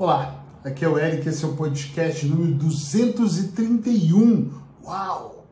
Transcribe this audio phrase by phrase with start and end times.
[0.00, 4.50] Olá, aqui é o Eric, esse é o podcast número 231.
[4.82, 5.46] Uau!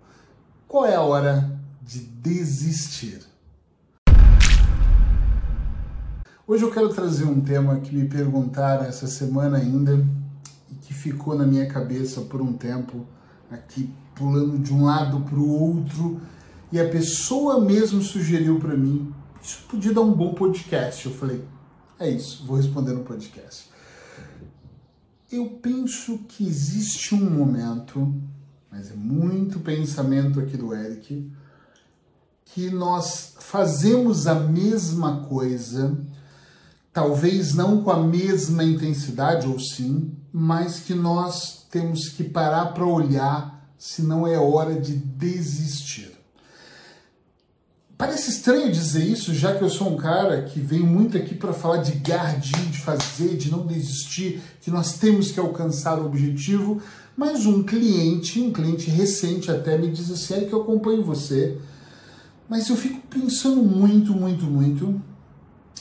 [0.67, 3.27] Qual é a hora de desistir?
[6.47, 10.03] Hoje eu quero trazer um tema que me perguntaram essa semana ainda
[10.73, 13.05] e que ficou na minha cabeça por um tempo,
[13.51, 16.23] aqui pulando de um lado para o outro,
[16.73, 19.13] e a pessoa mesmo sugeriu para mim,
[19.43, 21.05] isso podia dar um bom podcast.
[21.05, 21.45] Eu falei,
[22.01, 23.77] é isso, vou responder no podcast.
[25.31, 28.15] Eu penso que existe um momento,
[28.71, 31.31] mas é muito pensamento aqui do Eric,
[32.47, 35.99] que nós fazemos a mesma coisa,
[36.93, 42.87] talvez não com a mesma intensidade, ou sim, mas que nós temos que parar para
[42.87, 46.18] olhar se não é hora de desistir.
[47.99, 51.53] Parece estranho dizer isso, já que eu sou um cara que vem muito aqui para
[51.53, 56.81] falar de gardir, de fazer, de não desistir, que nós temos que alcançar o objetivo.
[57.17, 61.59] Mas um cliente, um cliente recente até, me diz assim: é que eu acompanho você,
[62.49, 65.03] mas eu fico pensando muito, muito, muito.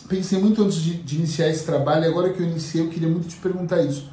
[0.07, 3.09] Pensei muito antes de, de iniciar esse trabalho, e agora que eu iniciei, eu queria
[3.09, 4.09] muito te perguntar isso.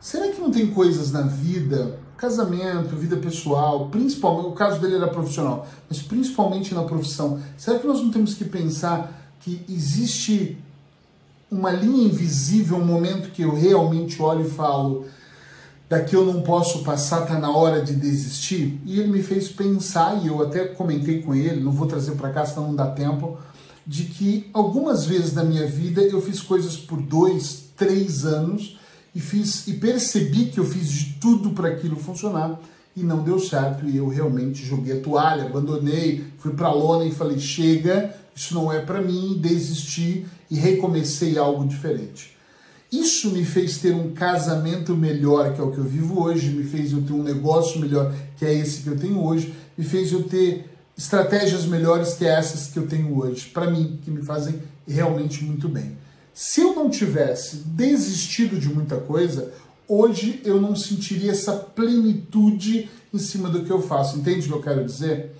[0.00, 5.08] Será que não tem coisas na vida casamento, vida pessoal, principalmente, o caso dele era
[5.08, 10.58] profissional, mas principalmente na profissão, será que nós não temos que pensar que existe
[11.50, 15.06] uma linha invisível, um momento que eu realmente olho e falo,
[15.88, 18.80] daqui eu não posso passar, tá na hora de desistir?
[18.84, 22.30] E ele me fez pensar, e eu até comentei com ele, não vou trazer para
[22.30, 23.38] cá, senão não dá tempo,
[23.86, 28.76] de que algumas vezes na minha vida eu fiz coisas por dois, três anos,
[29.16, 32.60] e fiz e percebi que eu fiz de tudo para aquilo funcionar
[32.94, 37.06] e não deu certo e eu realmente joguei a toalha, abandonei, fui para a lona
[37.06, 42.36] e falei chega, isso não é para mim, desisti e recomecei algo diferente.
[42.92, 46.64] Isso me fez ter um casamento melhor, que é o que eu vivo hoje, me
[46.64, 50.12] fez eu ter um negócio melhor, que é esse que eu tenho hoje, me fez
[50.12, 54.60] eu ter estratégias melhores que essas que eu tenho hoje, para mim, que me fazem
[54.86, 55.96] realmente muito bem.
[56.38, 59.54] Se eu não tivesse desistido de muita coisa,
[59.88, 64.18] hoje eu não sentiria essa plenitude em cima do que eu faço.
[64.18, 65.34] Entende o que eu quero dizer?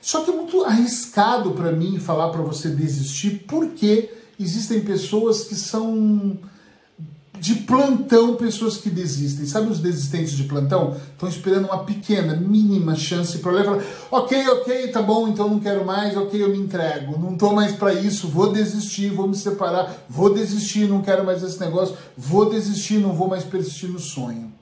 [0.00, 4.08] Só que é muito arriscado para mim falar para você desistir, porque
[4.40, 6.38] existem pessoas que são
[7.40, 9.46] de plantão pessoas que desistem.
[9.46, 10.96] Sabe os desistentes de plantão?
[11.12, 13.82] Estão esperando uma pequena, mínima chance para levar.
[14.10, 17.18] Ok, ok, tá bom, então não quero mais, ok, eu me entrego.
[17.18, 21.42] Não tô mais para isso, vou desistir, vou me separar, vou desistir, não quero mais
[21.42, 24.52] esse negócio, vou desistir, não vou mais persistir no sonho.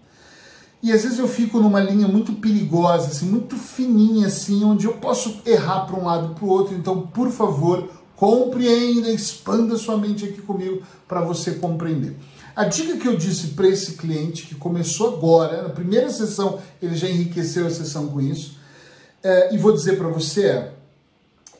[0.82, 4.92] E às vezes eu fico numa linha muito perigosa, assim, muito fininha, assim, onde eu
[4.94, 6.75] posso errar para um lado para o outro.
[6.76, 12.16] Então, por favor, compreenda, expanda sua mente aqui comigo para você compreender.
[12.56, 16.97] A dica que eu disse para esse cliente que começou agora, na primeira sessão, ele
[16.97, 18.56] já enriqueceu a sessão com isso,
[19.22, 20.72] é, e vou dizer para você é,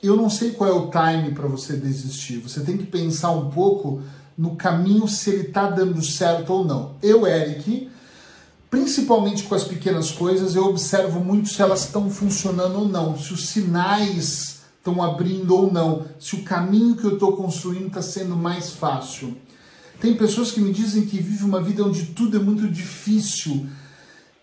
[0.03, 2.39] eu não sei qual é o time para você desistir.
[2.39, 4.01] Você tem que pensar um pouco
[4.39, 6.95] no caminho se ele está dando certo ou não.
[7.03, 7.91] Eu, Eric,
[8.71, 13.35] principalmente com as pequenas coisas, eu observo muito se elas estão funcionando ou não, se
[13.35, 18.35] os sinais estão abrindo ou não, se o caminho que eu estou construindo está sendo
[18.35, 19.37] mais fácil.
[20.01, 23.67] Tem pessoas que me dizem que vivem uma vida onde tudo é muito difícil.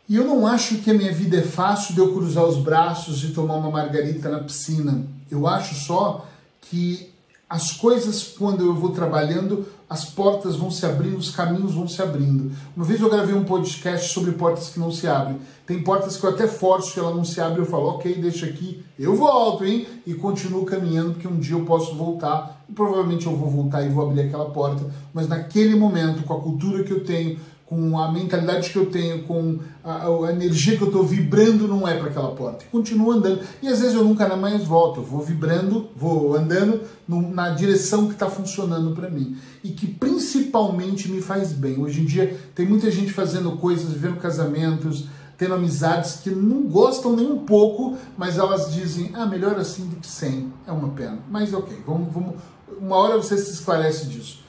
[0.09, 3.23] E eu não acho que a minha vida é fácil de eu cruzar os braços
[3.23, 5.05] e tomar uma margarita na piscina.
[5.29, 6.27] Eu acho só
[6.61, 7.13] que
[7.49, 12.01] as coisas, quando eu vou trabalhando, as portas vão se abrindo, os caminhos vão se
[12.01, 12.51] abrindo.
[12.75, 15.37] Uma vez eu gravei um podcast sobre portas que não se abrem.
[15.67, 18.83] Tem portas que eu até forço ela não se abre, eu falo, ok, deixa aqui,
[18.97, 19.85] eu volto, hein?
[20.03, 24.07] E continuo caminhando, porque um dia eu posso voltar, provavelmente eu vou voltar e vou
[24.09, 27.39] abrir aquela porta, mas naquele momento, com a cultura que eu tenho,
[27.73, 31.87] com a mentalidade que eu tenho, com a, a energia que eu estou vibrando, não
[31.87, 32.65] é para aquela porta.
[32.71, 33.41] Continuo andando.
[33.61, 34.99] E às vezes eu nunca mais volto.
[34.99, 39.37] Eu vou vibrando, vou andando no, na direção que está funcionando para mim.
[39.63, 41.79] E que principalmente me faz bem.
[41.79, 45.07] Hoje em dia tem muita gente fazendo coisas, vivendo casamentos,
[45.37, 49.95] tendo amizades que não gostam nem um pouco, mas elas dizem, ah, melhor assim do
[49.95, 50.53] que sem.
[50.67, 51.19] É uma pena.
[51.29, 52.35] Mas ok, vamos, vamos,
[52.79, 54.43] uma hora você se esclarece disso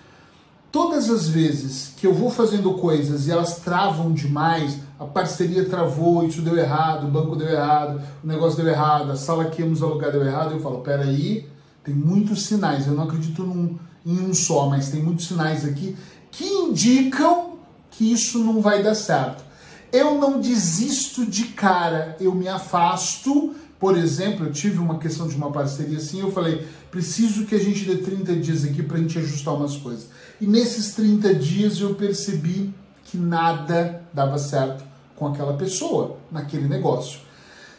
[0.75, 6.26] todas as vezes que eu vou fazendo coisas e elas travam demais, a parceria travou,
[6.26, 9.85] isso deu errado, o banco deu errado, o negócio deu errado, a sala que íamos
[9.85, 11.49] alugar deu errado, eu falo, peraí,
[11.85, 15.97] tem muitos sinais, eu não acredito num, em um só, mas tem muitos sinais aqui
[16.32, 17.53] que indicam
[17.88, 19.44] que isso não vai dar certo.
[19.93, 25.36] Eu não desisto de cara, eu me afasto por exemplo, eu tive uma questão de
[25.36, 28.98] uma parceria assim, eu falei, preciso que a gente dê 30 dias aqui para a
[28.98, 30.06] gente ajustar umas coisas.
[30.40, 32.72] E nesses 30 dias eu percebi
[33.04, 34.82] que nada dava certo
[35.14, 37.20] com aquela pessoa naquele negócio.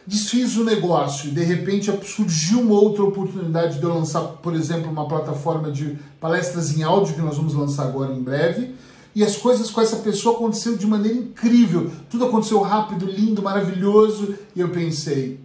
[0.06, 4.88] Desfiz o negócio e de repente surgiu uma outra oportunidade de eu lançar, por exemplo,
[4.88, 8.76] uma plataforma de palestras em áudio que nós vamos lançar agora em breve.
[9.12, 11.90] E as coisas com essa pessoa aconteceram de maneira incrível.
[12.08, 14.36] Tudo aconteceu rápido, lindo, maravilhoso.
[14.54, 15.44] E eu pensei,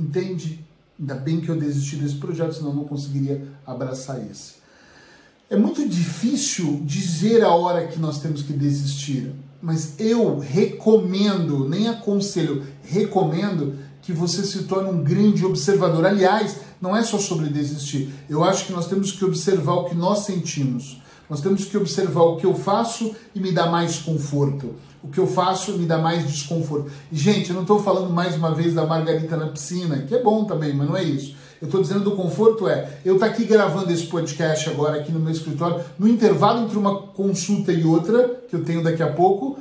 [0.00, 0.64] entende?
[0.98, 4.60] Ainda bem que eu desisti desse projeto, senão eu não conseguiria abraçar esse.
[5.48, 11.88] É muito difícil dizer a hora que nós temos que desistir, mas eu recomendo, nem
[11.88, 16.06] aconselho, recomendo que você se torne um grande observador.
[16.06, 18.10] Aliás, não é só sobre desistir.
[18.28, 21.00] Eu acho que nós temos que observar o que nós sentimos.
[21.28, 24.74] Nós temos que observar o que eu faço e me dá mais conforto.
[25.02, 26.90] O que eu faço me dá mais desconforto.
[27.10, 30.22] E, gente, eu não estou falando mais uma vez da margarita na piscina, que é
[30.22, 31.34] bom também, mas não é isso.
[31.60, 35.12] Eu estou dizendo do conforto é eu estar tá aqui gravando esse podcast agora aqui
[35.12, 39.12] no meu escritório, no intervalo entre uma consulta e outra, que eu tenho daqui a
[39.12, 39.58] pouco,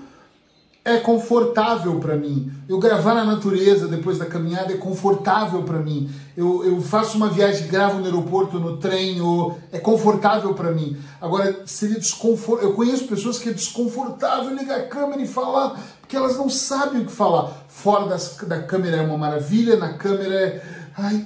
[0.84, 2.52] é confortável para mim.
[2.68, 6.10] Eu gravar na natureza depois da caminhada é confortável para mim.
[6.36, 10.98] Eu, eu faço uma viagem, gravo no aeroporto, no trem, ou é confortável para mim.
[11.20, 12.70] Agora, seria desconfortável.
[12.70, 17.02] Eu conheço pessoas que é desconfortável ligar a câmera e falar, porque elas não sabem
[17.02, 17.66] o que falar.
[17.68, 20.80] Fora das, da câmera é uma maravilha, na câmera é.
[20.98, 21.26] Ai,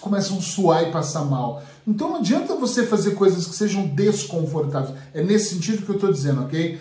[0.00, 1.62] começam a suar e passar mal.
[1.86, 4.96] Então não adianta você fazer coisas que sejam desconfortáveis.
[5.12, 6.80] É nesse sentido que eu estou dizendo, ok?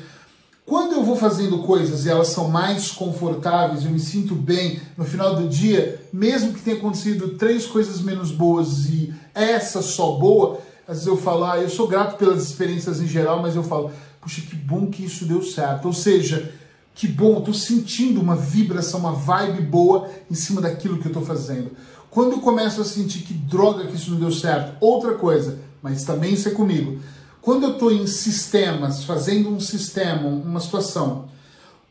[0.66, 5.04] Quando eu vou fazendo coisas e elas são mais confortáveis, eu me sinto bem no
[5.04, 10.60] final do dia, mesmo que tenha acontecido três coisas menos boas e essa só boa,
[10.88, 13.92] às vezes eu falo, ah, eu sou grato pelas experiências em geral, mas eu falo,
[14.22, 15.86] puxa, que bom que isso deu certo.
[15.86, 16.54] Ou seja,
[16.96, 21.26] que bom, estou sentindo uma vibração, uma vibe boa em cima daquilo que eu estou
[21.26, 21.72] fazendo.
[22.10, 26.06] Quando eu começo a sentir que droga que isso não deu certo, outra coisa, mas
[26.06, 27.00] também isso é comigo
[27.44, 31.26] quando eu estou em sistemas, fazendo um sistema, uma situação,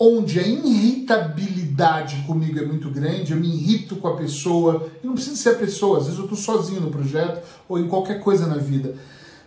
[0.00, 5.12] onde a irritabilidade comigo é muito grande, eu me irrito com a pessoa, e não
[5.12, 8.46] precisa ser a pessoa, às vezes eu estou sozinho no projeto ou em qualquer coisa
[8.46, 8.96] na vida.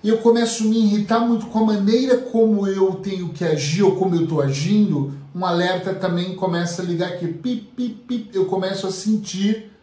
[0.04, 3.82] E eu começo a me irritar muito com a maneira como eu tenho que agir
[3.82, 8.30] ou como eu estou agindo, um alerta também começa a ligar aqui, pip, pip, pip,
[8.32, 9.75] eu começo a sentir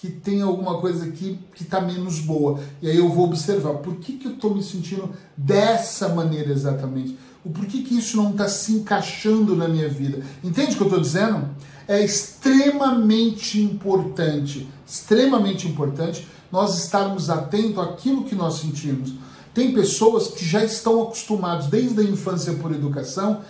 [0.00, 2.58] que tem alguma coisa aqui que está menos boa.
[2.80, 7.18] E aí eu vou observar por que, que eu estou me sentindo dessa maneira exatamente.
[7.44, 10.22] O porquê que isso não está se encaixando na minha vida.
[10.42, 11.50] Entende o que eu estou dizendo?
[11.86, 19.12] É extremamente importante, extremamente importante nós estarmos atentos àquilo que nós sentimos.
[19.52, 23.42] Tem pessoas que já estão acostumados desde a infância por educação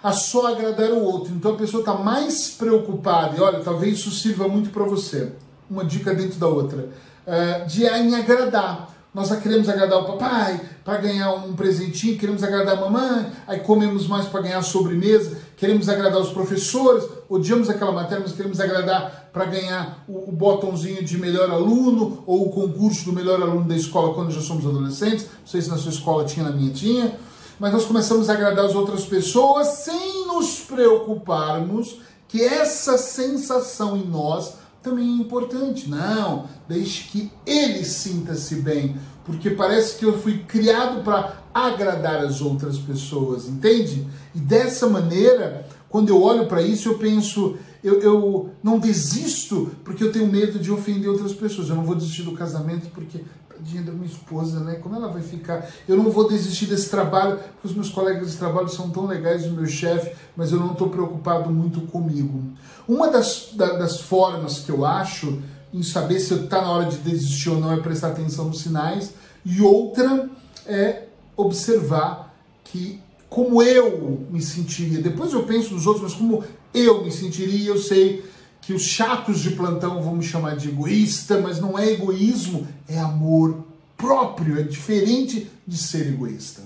[0.00, 1.34] a só agradar o outro.
[1.34, 5.32] Então a pessoa está mais preocupada, e olha, talvez isso sirva muito para você
[5.70, 6.88] uma dica dentro da outra,
[7.26, 8.96] uh, de em agradar.
[9.14, 14.06] Nós queremos agradar o papai para ganhar um presentinho, queremos agradar a mamãe, aí comemos
[14.06, 19.46] mais para ganhar sobremesa, queremos agradar os professores, odiamos aquela matéria, mas queremos agradar para
[19.46, 24.14] ganhar o, o botãozinho de melhor aluno ou o concurso do melhor aluno da escola
[24.14, 25.24] quando já somos adolescentes.
[25.40, 27.18] Não sei se na sua escola tinha, na minha tinha.
[27.58, 31.98] Mas nós começamos a agradar as outras pessoas sem nos preocuparmos
[32.28, 35.88] que essa sensação em nós também é importante.
[35.88, 42.40] Não, deixe que ele sinta-se bem, porque parece que eu fui criado para agradar as
[42.40, 44.06] outras pessoas, entende?
[44.34, 50.04] E dessa maneira, quando eu olho para isso, eu penso, eu, eu não desisto porque
[50.04, 51.68] eu tenho medo de ofender outras pessoas.
[51.68, 53.24] Eu não vou desistir do casamento porque
[53.58, 54.76] tadinha minha esposa, né?
[54.76, 55.68] Como ela vai ficar?
[55.86, 59.44] Eu não vou desistir desse trabalho, porque os meus colegas de trabalho são tão legais,
[59.44, 62.42] o meu chefe, mas eu não estou preocupado muito comigo.
[62.86, 65.42] Uma das, da, das formas que eu acho
[65.74, 69.12] em saber se está na hora de desistir ou não é prestar atenção nos sinais,
[69.44, 70.28] e outra
[70.66, 71.04] é
[71.36, 72.34] observar
[72.64, 77.68] que como eu me sentiria, depois eu penso nos outros, mas como eu me sentiria,
[77.68, 78.24] eu sei
[78.68, 82.98] que os chatos de plantão vão me chamar de egoísta, mas não é egoísmo, é
[82.98, 83.64] amor
[83.96, 86.60] próprio, é diferente de ser egoísta.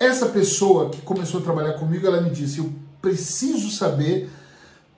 [0.00, 4.30] Essa pessoa que começou a trabalhar comigo, ela me disse: Eu preciso saber,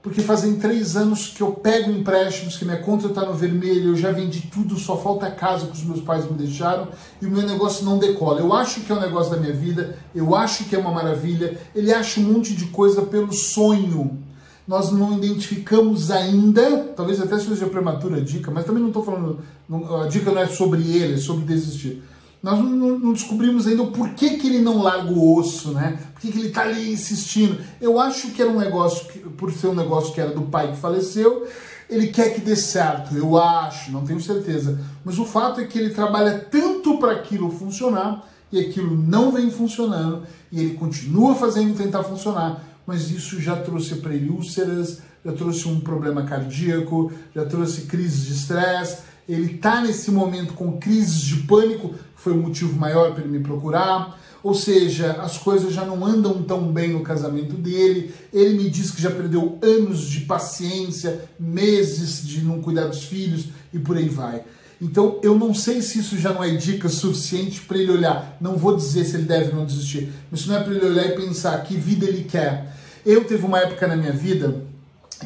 [0.03, 3.97] porque fazem três anos que eu pego empréstimos, que minha conta está no vermelho, eu
[3.97, 6.89] já vendi tudo, só falta a casa que os meus pais me deixaram
[7.21, 8.41] e o meu negócio não decola.
[8.41, 11.61] Eu acho que é um negócio da minha vida, eu acho que é uma maravilha,
[11.75, 14.25] ele acha um monte de coisa pelo sonho
[14.67, 19.41] nós não identificamos ainda, talvez até seja prematura a dica, mas também não estou falando,
[19.69, 22.03] não, a dica não é sobre ele, é sobre desistir.
[22.43, 25.99] Nós não, não, descobrimos ainda o porquê que ele não larga o osso, né?
[26.13, 27.59] Por que ele está ali insistindo.
[27.81, 30.73] Eu acho que era um negócio, que, por ser um negócio que era do pai
[30.73, 31.47] que faleceu,
[31.89, 34.79] ele quer que dê certo, eu acho, não tenho certeza.
[35.05, 39.51] Mas o fato é que ele trabalha tanto para aquilo funcionar e aquilo não vem
[39.51, 45.33] funcionando e ele continua fazendo tentar funcionar mas isso já trouxe para ele úlceras, já
[45.33, 48.99] trouxe um problema cardíaco, já trouxe crise de estresse.
[49.29, 53.43] Ele está nesse momento com crises de pânico, foi o motivo maior para ele me
[53.43, 54.21] procurar.
[54.43, 58.15] Ou seja, as coisas já não andam tão bem no casamento dele.
[58.31, 63.47] Ele me diz que já perdeu anos de paciência, meses de não cuidar dos filhos
[63.73, 64.43] e por aí vai.
[64.81, 68.37] Então, eu não sei se isso já não é dica suficiente para ele olhar.
[68.39, 70.85] Não vou dizer se ele deve ou não desistir, mas isso não é para ele
[70.85, 72.74] olhar e pensar que vida ele quer.
[73.05, 74.65] Eu teve uma época na minha vida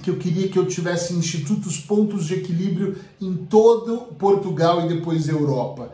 [0.03, 5.29] que eu queria que eu tivesse institutos pontos de equilíbrio em todo Portugal e depois
[5.29, 5.93] Europa.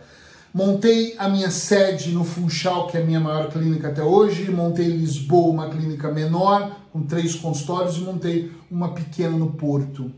[0.53, 4.87] Montei a minha sede no Funchal, que é a minha maior clínica até hoje, montei
[4.87, 10.13] em Lisboa uma clínica menor, com três consultórios, e montei uma pequena no Porto.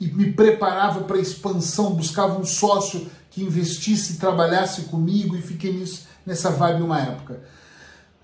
[0.00, 5.72] E me preparava para a expansão, buscava um sócio que investisse, trabalhasse comigo, e fiquei
[5.72, 7.42] nisso, nessa vibe uma época.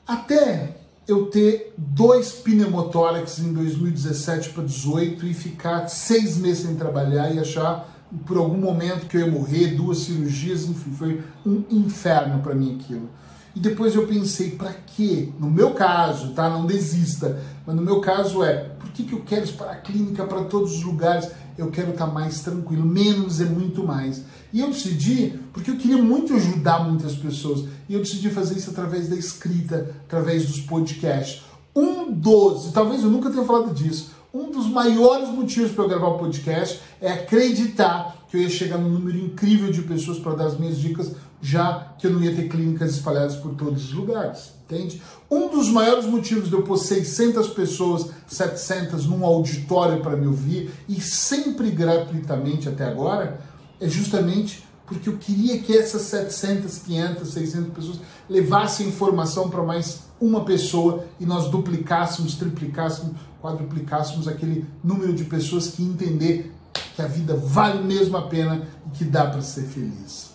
[0.07, 0.78] Até
[1.09, 7.39] eu ter dois pneumotórax em 2017 para 2018 e ficar seis meses sem trabalhar e
[7.39, 7.89] achar
[8.27, 12.79] por algum momento que eu ia morrer, duas cirurgias, enfim, foi um inferno para mim
[12.79, 13.09] aquilo.
[13.57, 15.31] E depois eu pensei, para quê?
[15.41, 16.49] No meu caso, tá?
[16.49, 17.41] Não desista.
[17.67, 20.45] Mas no meu caso é, por que, que eu quero ir para a clínica, para
[20.45, 21.31] todos os lugares?
[21.57, 22.85] Eu quero estar tá mais tranquilo.
[22.85, 24.25] Menos é muito mais.
[24.53, 28.71] E eu decidi, porque eu queria muito ajudar muitas pessoas, e eu decidi fazer isso
[28.71, 31.43] através da escrita, através dos podcasts.
[31.75, 36.09] Um dos, talvez eu nunca tenha falado disso, um dos maiores motivos para eu gravar
[36.09, 40.47] o podcast é acreditar que eu ia chegar num número incrível de pessoas para dar
[40.47, 44.53] as minhas dicas, já que eu não ia ter clínicas espalhadas por todos os lugares,
[44.65, 45.01] entende?
[45.31, 50.71] Um dos maiores motivos de eu pôr 600 pessoas, 700 num auditório para me ouvir
[50.89, 53.41] e sempre gratuitamente até agora,
[53.81, 60.01] é justamente porque eu queria que essas 700, 500, 600 pessoas levassem informação para mais
[60.19, 66.53] uma pessoa e nós duplicássemos, triplicássemos, quadruplicássemos aquele número de pessoas que entender
[66.97, 70.31] que a vida vale mesmo a pena e que dá para ser feliz.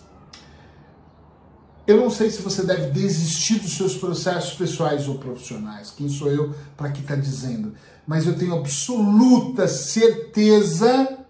[1.86, 5.90] Eu não sei se você deve desistir dos seus processos pessoais ou profissionais.
[5.90, 7.74] Quem sou eu para que está dizendo?
[8.06, 11.23] Mas eu tenho absoluta certeza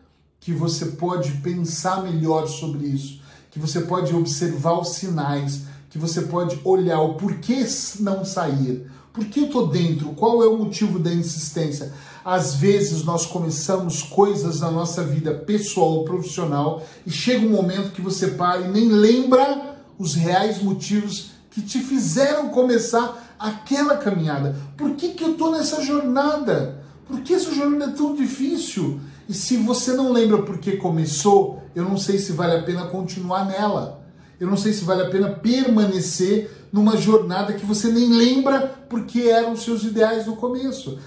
[0.45, 3.19] que você pode pensar melhor sobre isso,
[3.51, 7.67] que você pode observar os sinais, que você pode olhar o porquê
[8.01, 11.95] não sair, por que eu estou dentro, qual é o motivo da insistência.
[12.23, 17.93] Às vezes nós começamos coisas na nossa vida pessoal ou profissional e chega um momento
[17.93, 24.55] que você para e nem lembra os reais motivos que te fizeram começar aquela caminhada.
[24.77, 26.85] Por que, que eu estou nessa jornada?
[27.09, 29.01] Por que essa jornada é tão difícil?
[29.29, 32.87] E se você não lembra por que começou, eu não sei se vale a pena
[32.87, 34.03] continuar nela.
[34.39, 39.23] Eu não sei se vale a pena permanecer numa jornada que você nem lembra porque
[39.23, 40.99] eram os seus ideais no começo.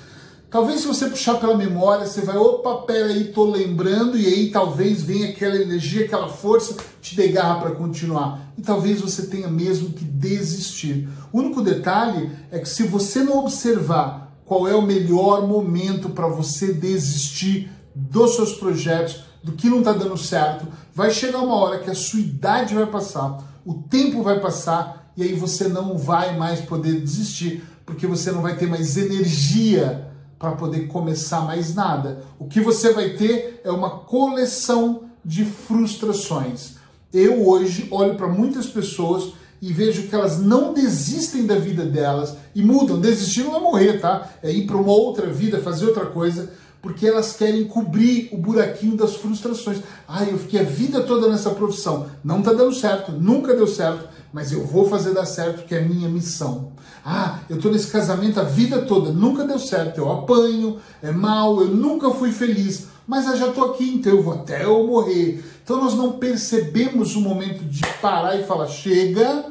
[0.49, 5.01] Talvez se você puxar pela memória, você vai, opa, peraí, tô lembrando, e aí talvez
[5.01, 8.53] venha aquela energia, aquela força, te dê garra para continuar.
[8.57, 11.09] E talvez você tenha mesmo que desistir.
[11.33, 16.27] O único detalhe é que se você não observar qual é o melhor momento para
[16.27, 21.79] você desistir dos seus projetos, do que não está dando certo, vai chegar uma hora
[21.79, 26.37] que a sua idade vai passar, o tempo vai passar e aí você não vai
[26.37, 32.23] mais poder desistir, porque você não vai ter mais energia para poder começar mais nada.
[32.37, 36.75] O que você vai ter é uma coleção de frustrações.
[37.11, 42.35] Eu hoje olho para muitas pessoas e vejo que elas não desistem da vida delas
[42.53, 43.01] e mudam.
[43.01, 44.29] Desistir não é morrer, tá?
[44.43, 48.95] É ir para uma outra vida, fazer outra coisa porque elas querem cobrir o buraquinho
[48.95, 49.79] das frustrações.
[50.07, 54.07] Ah, eu fiquei a vida toda nessa profissão, não está dando certo, nunca deu certo,
[54.31, 56.71] mas eu vou fazer dar certo, que é a minha missão.
[57.03, 61.61] Ah, eu estou nesse casamento a vida toda, nunca deu certo, eu apanho, é mal,
[61.61, 65.43] eu nunca fui feliz, mas eu já estou aqui, então eu vou até eu morrer.
[65.63, 69.45] Então nós não percebemos o momento de parar e falar: chega,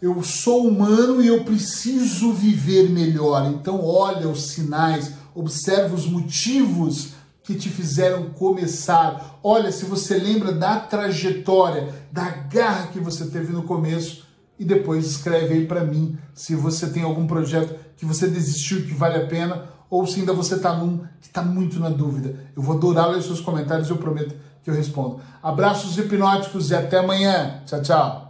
[0.00, 3.46] eu sou humano e eu preciso viver melhor.
[3.46, 9.38] Então olha os sinais, observa os motivos que te fizeram começar.
[9.42, 14.24] Olha, se você lembra da trajetória, da garra que você teve no começo
[14.58, 18.94] e depois escreve aí para mim se você tem algum projeto que você desistiu que
[18.94, 22.36] vale a pena ou se ainda você está num que está muito na dúvida.
[22.54, 25.20] Eu vou adorar ler os seus comentários, eu prometo que eu respondo.
[25.42, 27.62] Abraços hipnóticos e até amanhã.
[27.66, 28.29] Tchau, tchau.